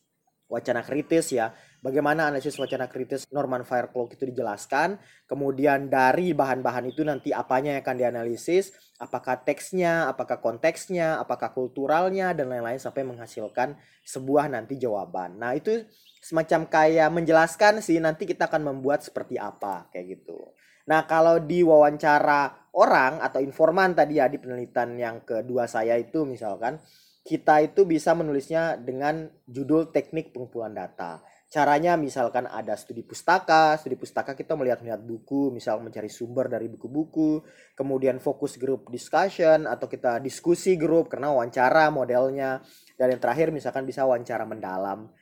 wacana 0.50 0.82
kritis 0.84 1.32
ya. 1.32 1.54
Bagaimana 1.82 2.30
analisis 2.30 2.54
wacana 2.62 2.86
kritis 2.86 3.26
Norman 3.34 3.66
Firecloak 3.66 4.14
itu 4.14 4.22
dijelaskan. 4.30 5.02
Kemudian 5.26 5.90
dari 5.90 6.30
bahan-bahan 6.30 6.86
itu 6.86 7.02
nanti 7.02 7.34
apanya 7.34 7.74
yang 7.74 7.82
akan 7.82 7.96
dianalisis, 7.98 8.70
apakah 9.02 9.42
teksnya, 9.42 10.06
apakah 10.06 10.38
konteksnya, 10.38 11.18
apakah 11.18 11.50
kulturalnya 11.50 12.38
dan 12.38 12.54
lain-lain 12.54 12.78
sampai 12.78 13.02
menghasilkan 13.02 13.74
sebuah 14.06 14.46
nanti 14.46 14.78
jawaban. 14.78 15.42
Nah, 15.42 15.58
itu 15.58 15.82
semacam 16.22 16.70
kayak 16.70 17.10
menjelaskan 17.10 17.82
sih 17.82 17.98
nanti 17.98 18.30
kita 18.30 18.46
akan 18.46 18.70
membuat 18.70 19.02
seperti 19.02 19.34
apa 19.42 19.90
kayak 19.90 20.22
gitu. 20.22 20.38
Nah, 20.86 21.02
kalau 21.10 21.42
di 21.42 21.66
wawancara 21.66 22.70
orang 22.78 23.18
atau 23.18 23.42
informan 23.42 23.90
tadi 23.90 24.22
ya 24.22 24.30
di 24.30 24.38
penelitian 24.38 24.94
yang 24.94 25.16
kedua 25.26 25.66
saya 25.66 25.98
itu 25.98 26.22
misalkan 26.22 26.78
kita 27.22 27.62
itu 27.62 27.86
bisa 27.86 28.14
menulisnya 28.14 28.78
dengan 28.78 29.30
judul 29.50 29.90
teknik 29.90 30.30
pengumpulan 30.30 30.74
data. 30.74 31.22
Caranya 31.52 32.00
misalkan 32.00 32.48
ada 32.48 32.72
studi 32.80 33.04
pustaka, 33.04 33.76
studi 33.76 34.00
pustaka 34.00 34.32
kita 34.32 34.56
melihat-lihat 34.56 35.04
buku, 35.04 35.52
misal 35.52 35.84
mencari 35.84 36.08
sumber 36.08 36.48
dari 36.48 36.64
buku-buku, 36.72 37.44
kemudian 37.76 38.16
fokus 38.24 38.56
group 38.56 38.88
discussion 38.88 39.68
atau 39.68 39.84
kita 39.84 40.16
diskusi 40.24 40.80
grup 40.80 41.12
karena 41.12 41.28
wawancara 41.28 41.92
modelnya, 41.92 42.64
dan 42.96 43.12
yang 43.12 43.20
terakhir 43.20 43.52
misalkan 43.52 43.84
bisa 43.84 44.08
wawancara 44.08 44.48
mendalam 44.48 45.12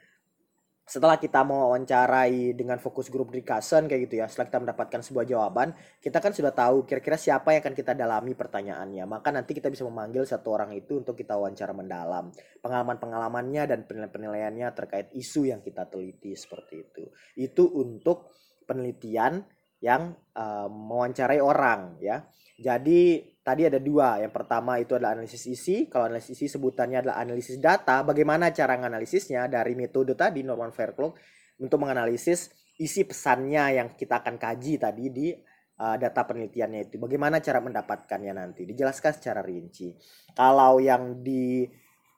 setelah 0.90 1.22
kita 1.22 1.46
mau 1.46 1.70
wawancarai 1.70 2.58
dengan 2.58 2.82
fokus 2.82 3.06
grup 3.06 3.30
discussion 3.30 3.86
kayak 3.86 4.10
gitu 4.10 4.18
ya 4.18 4.26
setelah 4.26 4.50
kita 4.50 4.58
mendapatkan 4.66 5.00
sebuah 5.06 5.24
jawaban 5.30 5.70
kita 6.02 6.18
kan 6.18 6.34
sudah 6.34 6.50
tahu 6.50 6.82
kira-kira 6.82 7.14
siapa 7.14 7.54
yang 7.54 7.62
akan 7.62 7.76
kita 7.78 7.92
dalami 7.94 8.32
pertanyaannya. 8.34 9.04
Maka 9.06 9.28
nanti 9.30 9.52
kita 9.52 9.68
bisa 9.68 9.86
memanggil 9.86 10.24
satu 10.24 10.50
orang 10.56 10.72
itu 10.72 10.98
untuk 10.98 11.14
kita 11.14 11.36
wawancara 11.36 11.70
mendalam. 11.70 12.32
Pengalaman-pengalamannya 12.64 13.62
dan 13.68 13.86
penilaian-penilaiannya 13.86 14.68
terkait 14.72 15.12
isu 15.12 15.52
yang 15.52 15.60
kita 15.60 15.86
teliti 15.86 16.32
seperti 16.34 16.74
itu. 16.82 17.04
Itu 17.36 17.68
untuk 17.76 18.32
penelitian 18.64 19.44
yang 19.80 20.12
uh, 20.36 20.68
mewawancarai 20.68 21.40
orang 21.40 21.96
ya 22.00 22.24
jadi 22.60 23.24
tadi 23.40 23.64
ada 23.64 23.80
dua. 23.80 24.20
Yang 24.20 24.32
pertama 24.36 24.76
itu 24.76 24.92
adalah 24.92 25.16
analisis 25.16 25.48
isi. 25.48 25.88
Kalau 25.88 26.12
analisis 26.12 26.36
isi 26.36 26.46
sebutannya 26.52 27.00
adalah 27.00 27.16
analisis 27.24 27.56
data. 27.56 28.04
Bagaimana 28.04 28.52
cara 28.52 28.76
menganalisisnya 28.76 29.48
dari 29.48 29.72
metode 29.72 30.12
tadi 30.12 30.44
Norman 30.44 30.68
Fairclough 30.68 31.16
untuk 31.56 31.80
menganalisis 31.80 32.52
isi 32.76 33.08
pesannya 33.08 33.80
yang 33.80 33.88
kita 33.96 34.20
akan 34.20 34.36
kaji 34.36 34.76
tadi 34.76 35.04
di 35.08 35.32
uh, 35.80 35.96
data 35.96 36.20
penelitiannya 36.28 36.92
itu. 36.92 37.00
Bagaimana 37.00 37.40
cara 37.40 37.64
mendapatkannya 37.64 38.32
nanti? 38.36 38.68
Dijelaskan 38.68 39.12
secara 39.16 39.40
rinci. 39.40 39.96
Kalau 40.36 40.76
yang 40.84 41.24
di 41.24 41.64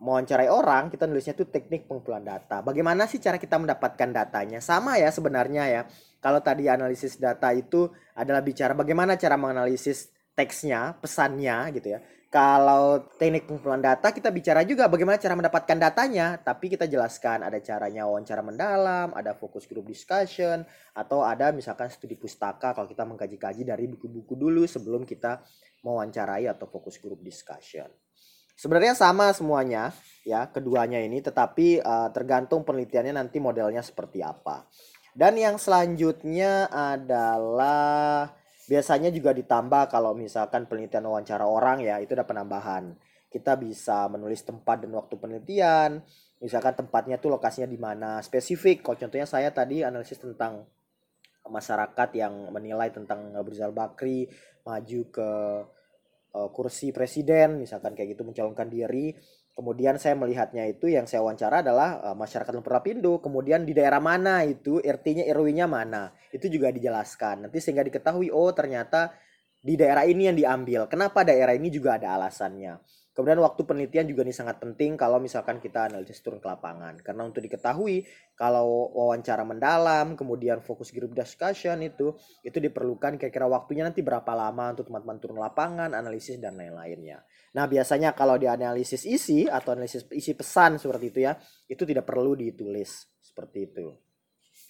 mewawancarai 0.02 0.50
orang, 0.50 0.90
kita 0.90 1.07
nulisnya 1.07 1.38
itu 1.38 1.47
teknik 1.47 1.87
pengumpulan 1.87 2.26
data. 2.26 2.59
Bagaimana 2.66 3.07
sih 3.07 3.23
cara 3.23 3.38
kita 3.38 3.62
mendapatkan 3.62 4.11
datanya? 4.11 4.59
Sama 4.59 4.99
ya 4.99 5.14
sebenarnya 5.14 5.71
ya. 5.71 5.83
Kalau 6.23 6.38
tadi 6.38 6.71
analisis 6.71 7.19
data 7.19 7.50
itu 7.50 7.91
adalah 8.14 8.38
bicara 8.47 8.79
bagaimana 8.79 9.19
cara 9.19 9.35
menganalisis 9.35 10.14
teksnya, 10.38 10.95
pesannya 11.02 11.75
gitu 11.75 11.99
ya. 11.99 12.00
Kalau 12.33 13.12
teknik 13.21 13.45
pengumpulan 13.45 13.85
data 13.85 14.09
kita 14.09 14.33
bicara 14.33 14.64
juga 14.64 14.88
bagaimana 14.88 15.21
cara 15.21 15.37
mendapatkan 15.37 15.76
datanya, 15.76 16.41
tapi 16.41 16.73
kita 16.73 16.88
jelaskan 16.88 17.45
ada 17.45 17.61
caranya 17.61 18.09
wawancara 18.09 18.41
mendalam, 18.41 19.12
ada 19.12 19.37
fokus 19.37 19.69
group 19.69 19.85
discussion, 19.93 20.64
atau 20.97 21.21
ada 21.21 21.52
misalkan 21.52 21.93
studi 21.93 22.17
pustaka 22.17 22.73
kalau 22.73 22.88
kita 22.88 23.05
mengkaji-kaji 23.05 23.69
dari 23.69 23.85
buku-buku 23.85 24.33
dulu 24.33 24.64
sebelum 24.64 25.05
kita 25.05 25.45
mewawancarai 25.85 26.49
atau 26.49 26.64
fokus 26.64 26.97
group 26.97 27.21
discussion. 27.21 27.93
Sebenarnya 28.57 28.97
sama 28.97 29.29
semuanya 29.37 29.93
ya 30.25 30.49
keduanya 30.49 31.05
ini, 31.05 31.21
tetapi 31.21 31.85
uh, 31.85 32.09
tergantung 32.17 32.64
penelitiannya 32.64 33.12
nanti 33.12 33.45
modelnya 33.45 33.85
seperti 33.85 34.25
apa. 34.25 34.64
Dan 35.12 35.37
yang 35.37 35.61
selanjutnya 35.61 36.73
adalah 36.73 38.33
Biasanya 38.73 39.11
juga 39.11 39.35
ditambah 39.35 39.90
kalau 39.90 40.14
misalkan 40.14 40.71
penelitian 40.71 41.04
wawancara 41.11 41.45
orang 41.45 41.83
ya 41.83 41.99
itu 41.99 42.14
ada 42.14 42.23
penambahan. 42.23 42.95
Kita 43.26 43.59
bisa 43.59 44.07
menulis 44.07 44.45
tempat 44.49 44.81
dan 44.81 44.97
waktu 44.97 45.19
penelitian, 45.19 46.00
misalkan 46.38 46.73
tempatnya 46.73 47.19
tuh 47.19 47.37
lokasinya 47.37 47.66
di 47.66 47.81
mana 47.81 48.25
spesifik. 48.25 48.81
Kalau 48.81 48.97
contohnya 48.97 49.26
saya 49.26 49.50
tadi 49.50 49.83
analisis 49.83 50.21
tentang 50.21 50.64
masyarakat 51.42 52.09
yang 52.14 52.54
menilai 52.54 52.95
tentang 52.95 53.35
Rizal 53.42 53.75
Bakri 53.75 54.31
maju 54.62 55.00
ke 55.11 55.31
uh, 56.38 56.49
kursi 56.54 56.95
presiden 56.95 57.59
misalkan 57.59 57.99
kayak 57.99 58.14
gitu 58.14 58.23
mencalonkan 58.23 58.71
diri 58.71 59.11
Kemudian 59.52 60.00
saya 60.00 60.16
melihatnya 60.16 60.64
itu 60.64 60.88
yang 60.88 61.04
saya 61.04 61.21
wawancara 61.21 61.61
adalah 61.61 62.00
uh, 62.00 62.16
masyarakat 62.16 62.52
Lumpur 62.56 62.73
Lapindo. 62.73 63.21
Kemudian 63.21 63.68
di 63.68 63.76
daerah 63.76 64.00
mana 64.00 64.40
itu 64.49 64.80
RT-nya 64.80 65.28
RW-nya 65.28 65.68
mana. 65.68 66.09
Itu 66.32 66.49
juga 66.49 66.73
dijelaskan. 66.73 67.49
Nanti 67.49 67.61
sehingga 67.61 67.85
diketahui 67.85 68.32
oh 68.32 68.49
ternyata 68.56 69.12
di 69.61 69.76
daerah 69.76 70.09
ini 70.09 70.32
yang 70.32 70.37
diambil. 70.40 70.88
Kenapa 70.88 71.21
daerah 71.21 71.52
ini 71.52 71.68
juga 71.68 72.00
ada 72.00 72.16
alasannya. 72.16 72.80
Kemudian 73.12 73.45
waktu 73.45 73.69
penelitian 73.69 74.09
juga 74.09 74.25
ini 74.25 74.33
sangat 74.33 74.57
penting 74.57 74.97
kalau 74.97 75.21
misalkan 75.21 75.61
kita 75.61 75.92
analisis 75.92 76.25
turun 76.25 76.40
ke 76.40 76.49
lapangan. 76.49 76.97
Karena 77.04 77.28
untuk 77.28 77.45
diketahui 77.45 78.09
kalau 78.33 78.88
wawancara 78.88 79.45
mendalam, 79.45 80.16
kemudian 80.16 80.64
fokus 80.64 80.88
group 80.97 81.12
discussion 81.12 81.85
itu, 81.85 82.16
itu 82.40 82.57
diperlukan 82.57 83.21
kira-kira 83.21 83.45
waktunya 83.45 83.85
nanti 83.85 84.00
berapa 84.00 84.33
lama 84.33 84.73
untuk 84.73 84.88
teman-teman 84.88 85.16
turun 85.21 85.38
lapangan, 85.45 85.92
analisis 85.92 86.40
dan 86.40 86.57
lain-lainnya. 86.57 87.21
Nah 87.52 87.69
biasanya 87.69 88.16
kalau 88.16 88.40
di 88.40 88.49
analisis 88.49 89.04
isi 89.04 89.45
atau 89.45 89.76
analisis 89.76 90.09
isi 90.09 90.33
pesan 90.33 90.81
seperti 90.81 91.12
itu 91.12 91.21
ya, 91.28 91.37
itu 91.69 91.85
tidak 91.85 92.09
perlu 92.09 92.33
ditulis 92.33 93.12
seperti 93.21 93.69
itu. 93.69 93.92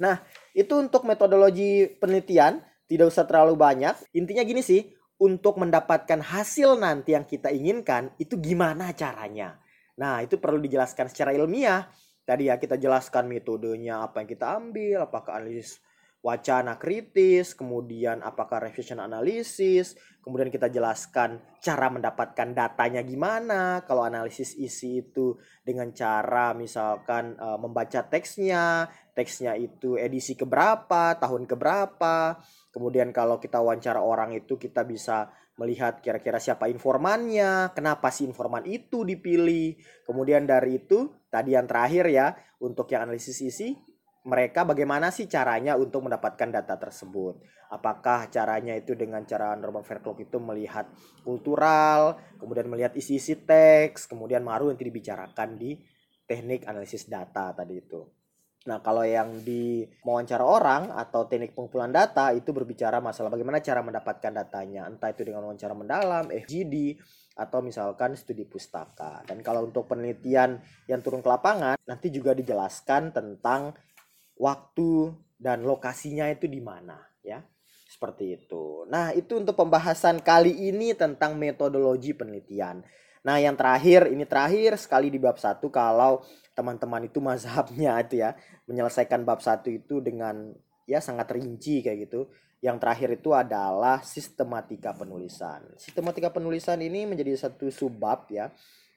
Nah 0.02 0.18
itu 0.50 0.74
untuk 0.74 1.06
metodologi 1.06 1.86
penelitian, 1.94 2.58
tidak 2.90 3.06
usah 3.06 3.22
terlalu 3.22 3.54
banyak. 3.54 3.94
Intinya 4.18 4.42
gini 4.42 4.66
sih, 4.66 4.82
untuk 5.22 5.62
mendapatkan 5.62 6.18
hasil 6.18 6.82
nanti 6.82 7.14
yang 7.14 7.22
kita 7.22 7.54
inginkan 7.54 8.10
itu 8.18 8.34
gimana 8.42 8.90
caranya. 8.90 9.62
Nah, 9.94 10.18
itu 10.18 10.42
perlu 10.42 10.58
dijelaskan 10.58 11.06
secara 11.06 11.30
ilmiah. 11.30 11.86
Tadi 12.26 12.50
ya 12.50 12.58
kita 12.58 12.74
jelaskan 12.74 13.30
metodenya 13.30 14.02
apa 14.02 14.22
yang 14.22 14.28
kita 14.30 14.46
ambil, 14.58 15.06
apakah 15.06 15.38
analisis 15.38 15.78
wacana 16.22 16.78
kritis, 16.78 17.58
kemudian 17.58 18.22
apakah 18.22 18.62
revision 18.62 19.02
analisis, 19.02 19.98
kemudian 20.22 20.54
kita 20.54 20.70
jelaskan 20.70 21.42
cara 21.58 21.90
mendapatkan 21.90 22.54
datanya 22.54 23.02
gimana, 23.02 23.82
kalau 23.82 24.06
analisis 24.06 24.54
isi 24.54 25.02
itu 25.02 25.34
dengan 25.66 25.90
cara 25.90 26.54
misalkan 26.54 27.34
e, 27.34 27.48
membaca 27.58 28.06
teksnya, 28.06 28.86
teksnya 29.18 29.58
itu 29.58 29.98
edisi 29.98 30.38
keberapa, 30.38 31.18
tahun 31.18 31.42
keberapa, 31.42 32.38
kemudian 32.70 33.10
kalau 33.10 33.42
kita 33.42 33.58
wawancara 33.58 33.98
orang 33.98 34.30
itu 34.38 34.54
kita 34.54 34.86
bisa 34.86 35.26
melihat 35.58 35.98
kira-kira 35.98 36.38
siapa 36.38 36.70
informannya, 36.70 37.74
kenapa 37.74 38.14
si 38.14 38.30
informan 38.30 38.62
itu 38.62 39.02
dipilih, 39.02 39.74
kemudian 40.06 40.46
dari 40.46 40.86
itu 40.86 41.10
tadi 41.26 41.58
yang 41.58 41.66
terakhir 41.66 42.06
ya 42.08 42.30
untuk 42.62 42.86
yang 42.94 43.10
analisis 43.10 43.42
isi 43.42 43.74
mereka 44.22 44.62
bagaimana 44.62 45.10
sih 45.10 45.26
caranya 45.26 45.74
untuk 45.74 46.06
mendapatkan 46.06 46.48
data 46.54 46.78
tersebut? 46.78 47.42
Apakah 47.72 48.30
caranya 48.30 48.76
itu 48.78 48.94
dengan 48.94 49.24
cara 49.26 49.56
Norman 49.58 49.82
Fairclough 49.82 50.20
itu 50.22 50.38
melihat 50.38 50.86
kultural, 51.26 52.20
kemudian 52.38 52.68
melihat 52.70 52.94
isi-isi 52.94 53.42
teks, 53.42 54.06
kemudian 54.06 54.44
baru 54.44 54.70
nanti 54.70 54.86
dibicarakan 54.86 55.58
di 55.58 55.74
teknik 56.22 56.68
analisis 56.68 57.10
data 57.10 57.50
tadi 57.50 57.74
itu. 57.80 58.22
Nah, 58.62 58.78
kalau 58.78 59.02
yang 59.02 59.42
di 59.42 59.82
wawancara 60.06 60.46
orang 60.46 60.94
atau 60.94 61.26
teknik 61.26 61.50
pengumpulan 61.50 61.90
data 61.90 62.30
itu 62.30 62.54
berbicara 62.54 63.02
masalah 63.02 63.26
bagaimana 63.26 63.58
cara 63.58 63.82
mendapatkan 63.82 64.30
datanya, 64.30 64.86
entah 64.86 65.10
itu 65.10 65.26
dengan 65.26 65.50
wawancara 65.50 65.74
mendalam, 65.74 66.30
FGD, 66.30 66.94
atau 67.42 67.58
misalkan 67.58 68.14
studi 68.14 68.46
pustaka. 68.46 69.26
Dan 69.26 69.42
kalau 69.42 69.66
untuk 69.66 69.90
penelitian 69.90 70.62
yang 70.86 71.02
turun 71.02 71.24
ke 71.24 71.28
lapangan, 71.32 71.74
nanti 71.82 72.14
juga 72.14 72.38
dijelaskan 72.38 73.10
tentang 73.10 73.74
waktu 74.42 75.14
dan 75.38 75.62
lokasinya 75.62 76.26
itu 76.26 76.50
di 76.50 76.58
mana 76.58 76.98
ya 77.22 77.38
seperti 77.92 78.40
itu. 78.40 78.88
Nah, 78.88 79.12
itu 79.12 79.38
untuk 79.38 79.54
pembahasan 79.54 80.24
kali 80.24 80.72
ini 80.72 80.96
tentang 80.96 81.38
metodologi 81.38 82.16
penelitian. 82.16 82.80
Nah, 83.22 83.36
yang 83.38 83.54
terakhir, 83.54 84.10
ini 84.10 84.24
terakhir 84.26 84.74
sekali 84.80 85.12
di 85.12 85.20
bab 85.20 85.36
satu 85.38 85.68
kalau 85.70 86.24
teman-teman 86.56 87.06
itu 87.06 87.20
mazhabnya 87.20 87.94
itu 88.04 88.24
ya, 88.24 88.34
menyelesaikan 88.66 89.22
bab 89.28 89.44
satu 89.44 89.68
itu 89.68 90.00
dengan 90.00 90.50
ya 90.88 90.98
sangat 90.98 91.30
rinci 91.36 91.84
kayak 91.84 92.10
gitu. 92.10 92.32
Yang 92.64 92.76
terakhir 92.80 93.08
itu 93.20 93.30
adalah 93.36 94.00
sistematika 94.02 94.96
penulisan. 94.96 95.76
Sistematika 95.76 96.32
penulisan 96.34 96.80
ini 96.80 97.06
menjadi 97.06 97.46
satu 97.46 97.68
subbab 97.68 98.30
ya. 98.32 98.50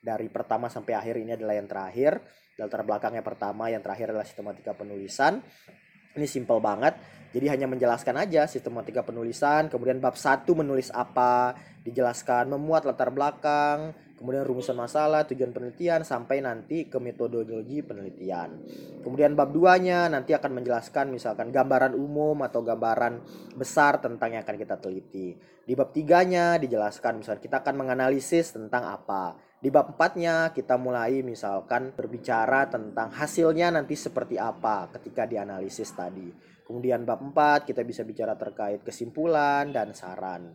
Dari 0.05 0.29
pertama 0.29 0.69
sampai 0.69 0.93
akhir 0.93 1.17
ini 1.17 1.33
adalah 1.33 1.57
yang 1.57 1.65
terakhir 1.65 2.21
latar 2.55 2.85
belakangnya 2.85 3.25
pertama 3.25 3.67
yang 3.67 3.81
terakhir 3.81 4.13
adalah 4.13 4.23
sistematika 4.23 4.71
penulisan 4.77 5.41
Ini 6.15 6.23
simple 6.31 6.63
banget. 6.63 6.95
Jadi 7.35 7.51
hanya 7.51 7.67
menjelaskan 7.67 8.15
aja 8.15 8.47
sistematika 8.47 9.03
penulisan, 9.03 9.67
kemudian 9.67 9.99
bab 9.99 10.15
1 10.15 10.47
menulis 10.55 10.87
apa, 10.95 11.51
dijelaskan 11.83 12.47
memuat 12.47 12.87
latar 12.87 13.11
belakang, 13.11 13.91
kemudian 14.15 14.47
rumusan 14.47 14.79
masalah, 14.79 15.27
tujuan 15.27 15.51
penelitian 15.51 16.07
sampai 16.07 16.39
nanti 16.39 16.87
ke 16.87 16.95
metodologi 17.03 17.83
penelitian. 17.83 18.55
Kemudian 19.03 19.35
bab 19.35 19.51
2-nya 19.51 20.07
nanti 20.07 20.31
akan 20.31 20.63
menjelaskan 20.63 21.11
misalkan 21.11 21.51
gambaran 21.51 21.91
umum 21.99 22.39
atau 22.47 22.63
gambaran 22.63 23.19
besar 23.59 23.99
tentang 23.99 24.39
yang 24.39 24.47
akan 24.47 24.55
kita 24.55 24.79
teliti. 24.79 25.35
Di 25.67 25.75
bab 25.75 25.91
3-nya 25.91 26.55
dijelaskan 26.55 27.19
misalkan 27.19 27.43
kita 27.43 27.59
akan 27.59 27.75
menganalisis 27.75 28.55
tentang 28.55 28.87
apa. 28.87 29.35
Di 29.65 29.73
bab 29.73 29.97
4-nya 29.97 30.53
kita 30.53 30.77
mulai 30.77 31.25
misalkan 31.25 31.89
berbicara 31.97 32.69
tentang 32.69 33.09
hasilnya 33.09 33.73
nanti 33.73 33.97
seperti 33.97 34.37
apa 34.37 34.93
ketika 34.93 35.25
dianalisis 35.25 35.89
tadi. 35.89 36.29
Kemudian 36.61 37.01
bab 37.01 37.17
4 37.17 37.65
kita 37.65 37.81
bisa 37.81 38.05
bicara 38.05 38.37
terkait 38.37 38.85
kesimpulan 38.85 39.73
dan 39.73 39.97
saran. 39.97 40.53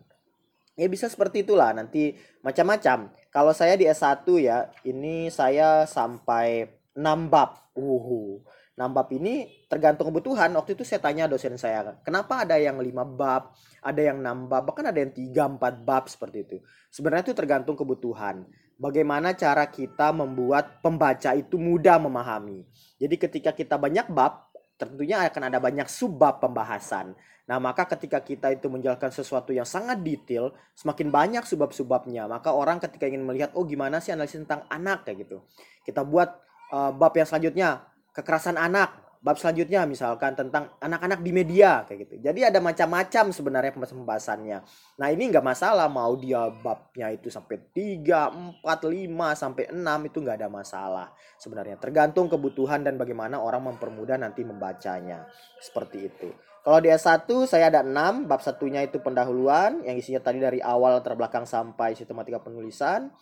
Ya 0.79 0.87
bisa 0.87 1.11
seperti 1.11 1.43
itulah 1.43 1.75
nanti 1.75 2.15
macam-macam. 2.47 3.11
Kalau 3.35 3.51
saya 3.51 3.75
di 3.75 3.91
S1 3.91 4.23
ya, 4.39 4.71
ini 4.87 5.27
saya 5.27 5.91
sampai 5.91 6.71
6 6.95 7.03
bab. 7.27 7.75
Uhu. 7.75 8.47
6 8.79 8.95
bab 8.95 9.11
ini 9.11 9.67
tergantung 9.67 10.07
kebutuhan. 10.15 10.55
Waktu 10.55 10.79
itu 10.79 10.87
saya 10.87 11.03
tanya 11.03 11.27
dosen 11.27 11.59
saya, 11.59 11.99
kenapa 12.07 12.47
ada 12.47 12.55
yang 12.63 12.79
5 12.79 12.87
bab, 13.19 13.59
ada 13.83 13.99
yang 14.07 14.23
6 14.23 14.47
bab, 14.47 14.71
bahkan 14.71 14.87
ada 14.87 15.03
yang 15.03 15.11
3 15.11 15.59
4 15.59 15.83
bab 15.83 16.07
seperti 16.07 16.47
itu. 16.47 16.57
Sebenarnya 16.95 17.27
itu 17.27 17.35
tergantung 17.35 17.75
kebutuhan. 17.75 18.47
Bagaimana 18.81 19.37
cara 19.37 19.69
kita 19.69 20.09
membuat 20.09 20.81
pembaca 20.81 21.37
itu 21.37 21.61
mudah 21.61 22.01
memahami. 22.01 22.65
Jadi 22.97 23.15
ketika 23.21 23.53
kita 23.53 23.77
banyak 23.77 24.09
bab, 24.09 24.49
tentunya 24.81 25.21
akan 25.21 25.53
ada 25.53 25.61
banyak 25.61 25.85
subbab 25.85 26.41
pembahasan. 26.41 27.13
Nah, 27.45 27.61
maka 27.61 27.85
ketika 27.85 28.25
kita 28.25 28.57
itu 28.57 28.73
menjelaskan 28.73 29.13
sesuatu 29.13 29.53
yang 29.53 29.69
sangat 29.69 30.01
detail, 30.01 30.57
semakin 30.73 31.13
banyak 31.13 31.45
subbab-subbabnya, 31.45 32.25
maka 32.25 32.57
orang 32.57 32.81
ketika 32.81 33.05
ingin 33.05 33.27
melihat, 33.27 33.53
oh 33.53 33.69
gimana 33.69 34.01
sih 34.01 34.17
analisis 34.17 34.41
tentang 34.47 34.65
anak 34.73 35.05
kayak 35.05 35.29
gitu. 35.29 35.45
Kita 35.85 36.01
buat 36.01 36.31
uh, 36.73 36.95
bab 36.97 37.13
yang 37.13 37.29
selanjutnya, 37.29 37.85
kekerasan 38.17 38.57
anak, 38.57 39.10
bab 39.21 39.37
selanjutnya 39.37 39.85
misalkan 39.85 40.33
tentang 40.33 40.73
anak-anak 40.81 41.21
di 41.21 41.29
media 41.29 41.85
kayak 41.85 42.09
gitu. 42.09 42.15
Jadi 42.25 42.41
ada 42.41 42.57
macam-macam 42.57 43.37
sebenarnya 43.37 43.73
pembahasan-pembahasannya. 43.77 44.59
Nah, 44.97 45.09
ini 45.13 45.29
nggak 45.29 45.45
masalah 45.45 45.93
mau 45.93 46.17
dia 46.17 46.49
babnya 46.49 47.13
itu 47.13 47.29
sampai 47.29 47.61
3, 47.69 48.65
4, 48.65 48.65
5 48.65 49.37
sampai 49.37 49.65
6 49.77 50.09
itu 50.09 50.17
nggak 50.25 50.37
ada 50.41 50.49
masalah 50.49 51.07
sebenarnya. 51.37 51.77
Tergantung 51.77 52.33
kebutuhan 52.33 52.81
dan 52.81 52.97
bagaimana 52.97 53.37
orang 53.37 53.69
mempermudah 53.69 54.17
nanti 54.17 54.41
membacanya. 54.41 55.29
Seperti 55.61 56.09
itu. 56.09 56.33
Kalau 56.65 56.81
di 56.81 56.89
S1 56.89 57.29
saya 57.45 57.69
ada 57.69 57.85
6, 57.85 58.25
bab 58.25 58.41
satunya 58.41 58.81
itu 58.85 59.01
pendahuluan 59.05 59.85
yang 59.85 60.01
isinya 60.01 60.21
tadi 60.25 60.41
dari 60.41 60.65
awal 60.65 61.01
terbelakang 61.05 61.45
sampai 61.45 61.93
sistematika 61.93 62.41
penulisan. 62.41 63.13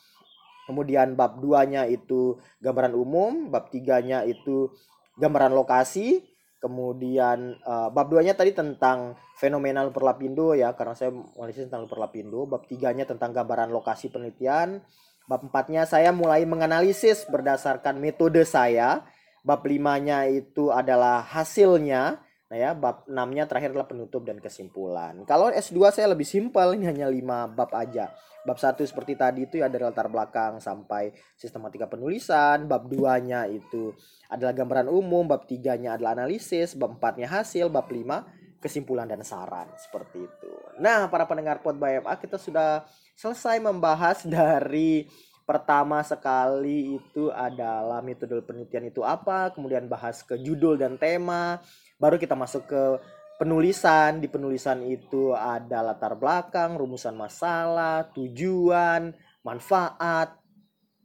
Kemudian 0.67 1.19
bab 1.19 1.43
2-nya 1.43 1.91
itu 1.91 2.39
gambaran 2.63 2.95
umum, 2.95 3.51
bab 3.51 3.73
3-nya 3.73 4.23
itu 4.27 4.71
gambaran 5.19 5.53
lokasi 5.53 6.23
kemudian 6.59 7.55
uh, 7.63 7.89
bab 7.95 8.11
duanya 8.11 8.35
tadi 8.35 8.51
tentang 8.51 9.15
fenomena 9.39 9.87
Luperlapindo 9.87 10.59
ya 10.59 10.75
karena 10.75 10.95
saya 10.99 11.15
menganalisis 11.15 11.71
tentang 11.71 11.87
Luperlapindo 11.87 12.51
bab 12.51 12.67
tiganya 12.67 13.07
tentang 13.07 13.31
gambaran 13.31 13.71
lokasi 13.71 14.11
penelitian. 14.11 14.83
Bab 15.29 15.45
empatnya 15.45 15.85
saya 15.85 16.11
mulai 16.11 16.49
menganalisis 16.49 17.29
berdasarkan 17.29 18.01
metode 18.01 18.43
saya. 18.43 19.07
Bab 19.47 19.63
limanya 19.65 20.27
itu 20.27 20.75
adalah 20.75 21.23
hasilnya 21.23 22.19
Nah 22.49 22.57
ya, 22.57 22.71
bab 22.73 23.05
6-nya 23.05 23.45
terakhir 23.45 23.77
adalah 23.77 23.85
penutup 23.85 24.25
dan 24.25 24.41
kesimpulan. 24.41 25.21
Kalau 25.29 25.53
S2 25.53 25.93
saya 25.93 26.09
lebih 26.09 26.25
simpel, 26.25 26.73
ini 26.81 26.89
hanya 26.89 27.05
5 27.05 27.53
bab 27.53 27.71
aja. 27.77 28.09
Bab 28.49 28.57
1 28.57 28.81
seperti 28.89 29.21
tadi 29.21 29.45
itu 29.45 29.61
ya 29.61 29.69
dari 29.69 29.85
latar 29.85 30.09
belakang 30.09 30.57
sampai 30.57 31.13
sistematika 31.37 31.85
penulisan, 31.85 32.65
bab 32.65 32.89
2-nya 32.89 33.45
itu 33.53 33.93
adalah 34.33 34.57
gambaran 34.57 34.89
umum, 34.89 35.29
bab 35.29 35.45
3-nya 35.45 36.01
adalah 36.01 36.17
analisis, 36.17 36.73
bab 36.73 36.97
4-nya 36.97 37.29
hasil, 37.29 37.69
bab 37.69 37.85
5 37.85 38.65
kesimpulan 38.65 39.07
dan 39.07 39.21
saran 39.23 39.69
seperti 39.77 40.25
itu. 40.25 40.53
Nah, 40.83 41.07
para 41.13 41.29
pendengar 41.29 41.63
Pod 41.63 41.79
BMA 41.79 42.17
kita 42.19 42.41
sudah 42.41 42.89
selesai 43.13 43.63
membahas 43.63 44.27
dari 44.27 45.07
pertama 45.49 46.05
sekali 46.05 47.01
itu 47.01 47.33
adalah 47.33 48.05
metode 48.05 48.45
penelitian 48.45 48.93
itu 48.93 49.01
apa, 49.01 49.49
kemudian 49.55 49.89
bahas 49.89 50.21
ke 50.21 50.37
judul 50.37 50.77
dan 50.77 51.01
tema, 51.01 51.57
baru 51.99 52.17
kita 52.17 52.39
masuk 52.39 52.71
ke 52.71 52.83
penulisan 53.39 54.23
di 54.23 54.31
penulisan 54.31 54.83
itu 54.87 55.35
ada 55.35 55.83
latar 55.83 56.15
belakang 56.19 56.79
rumusan 56.79 57.15
masalah 57.15 58.11
tujuan 58.15 59.15
manfaat 59.43 60.39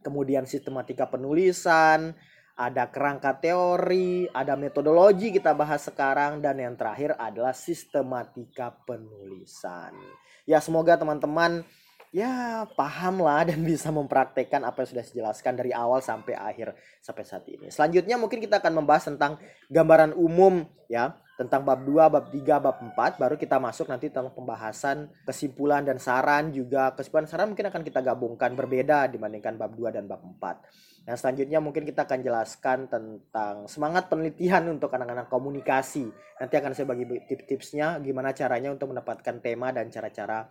kemudian 0.01 0.45
sistematika 0.45 1.09
penulisan 1.09 2.13
ada 2.53 2.85
kerangka 2.93 3.33
teori, 3.41 4.29
ada 4.29 4.53
metodologi 4.53 5.33
kita 5.33 5.57
bahas 5.57 5.89
sekarang 5.89 6.37
dan 6.37 6.61
yang 6.61 6.77
terakhir 6.77 7.17
adalah 7.17 7.49
sistematika 7.49 8.69
penulisan. 8.85 9.97
Ya 10.45 10.61
semoga 10.61 10.93
teman-teman 10.93 11.65
ya 12.13 12.63
paham 12.77 13.25
lah 13.25 13.41
dan 13.49 13.59
bisa 13.65 13.89
mempraktekkan 13.89 14.61
apa 14.61 14.85
yang 14.85 14.89
sudah 14.93 15.03
dijelaskan 15.03 15.53
dari 15.57 15.73
awal 15.73 15.99
sampai 15.99 16.37
akhir 16.37 16.77
sampai 17.01 17.23
saat 17.25 17.43
ini. 17.49 17.73
Selanjutnya 17.73 18.15
mungkin 18.21 18.37
kita 18.37 18.61
akan 18.61 18.85
membahas 18.85 19.09
tentang 19.09 19.41
gambaran 19.67 20.13
umum 20.13 20.61
ya, 20.85 21.17
tentang 21.33 21.65
bab 21.65 21.81
2, 21.81 22.13
bab 22.13 22.29
3, 22.29 22.61
bab 22.61 22.77
4 22.93 23.17
baru 23.17 23.35
kita 23.35 23.57
masuk 23.57 23.89
nanti 23.89 24.13
tentang 24.13 24.29
pembahasan 24.29 25.09
kesimpulan 25.25 25.81
dan 25.81 25.97
saran 25.97 26.53
juga. 26.53 26.93
Kesimpulan 26.93 27.25
saran 27.25 27.49
mungkin 27.49 27.73
akan 27.73 27.81
kita 27.81 28.05
gabungkan 28.05 28.53
berbeda 28.53 29.09
dibandingkan 29.09 29.57
bab 29.57 29.73
2 29.73 29.89
dan 29.89 30.05
bab 30.05 30.21
4. 30.21 31.09
Yang 31.09 31.17
selanjutnya 31.19 31.59
mungkin 31.59 31.83
kita 31.83 32.07
akan 32.07 32.19
jelaskan 32.23 32.87
tentang 32.87 33.67
semangat 33.67 34.07
penelitian 34.07 34.71
untuk 34.71 34.93
anak-anak 34.93 35.27
komunikasi. 35.27 36.07
Nanti 36.39 36.55
akan 36.55 36.71
saya 36.71 36.87
bagi 36.87 37.03
tips-tipsnya 37.27 37.99
gimana 37.99 38.31
caranya 38.31 38.71
untuk 38.71 38.93
mendapatkan 38.93 39.35
tema 39.43 39.75
dan 39.75 39.91
cara-cara 39.91 40.47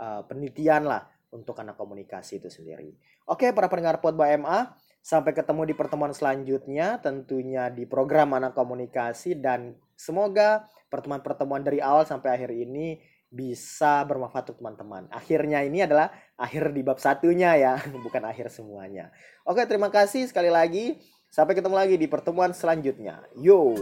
uh, 0.00 0.22
penelitian 0.24 0.86
lah 0.88 1.04
untuk 1.32 1.58
anak 1.60 1.76
komunikasi 1.76 2.38
itu 2.40 2.48
sendiri. 2.48 2.94
Oke, 3.26 3.50
para 3.50 3.66
pendengar 3.66 3.98
Pod 3.98 4.14
MA, 4.16 4.72
sampai 5.02 5.34
ketemu 5.34 5.70
di 5.70 5.74
pertemuan 5.78 6.10
selanjutnya 6.10 6.98
tentunya 6.98 7.70
di 7.70 7.86
program 7.86 8.34
anak 8.34 8.58
komunikasi 8.58 9.38
dan 9.38 9.78
semoga 9.94 10.66
pertemuan-pertemuan 10.90 11.62
dari 11.62 11.78
awal 11.78 12.02
sampai 12.02 12.34
akhir 12.34 12.50
ini 12.50 12.98
bisa 13.26 14.06
bermanfaat 14.06 14.50
untuk 14.50 14.62
teman-teman. 14.62 15.10
Akhirnya 15.10 15.62
ini 15.66 15.82
adalah 15.82 16.14
akhir 16.38 16.70
di 16.70 16.82
bab 16.86 16.98
satunya 17.02 17.58
ya, 17.58 17.74
bukan 18.06 18.22
akhir 18.22 18.50
semuanya. 18.50 19.10
Oke, 19.42 19.66
terima 19.66 19.90
kasih 19.90 20.26
sekali 20.30 20.50
lagi. 20.50 20.98
Sampai 21.26 21.58
ketemu 21.58 21.76
lagi 21.76 21.94
di 21.98 22.06
pertemuan 22.06 22.54
selanjutnya. 22.54 23.20
Yo. 23.36 23.74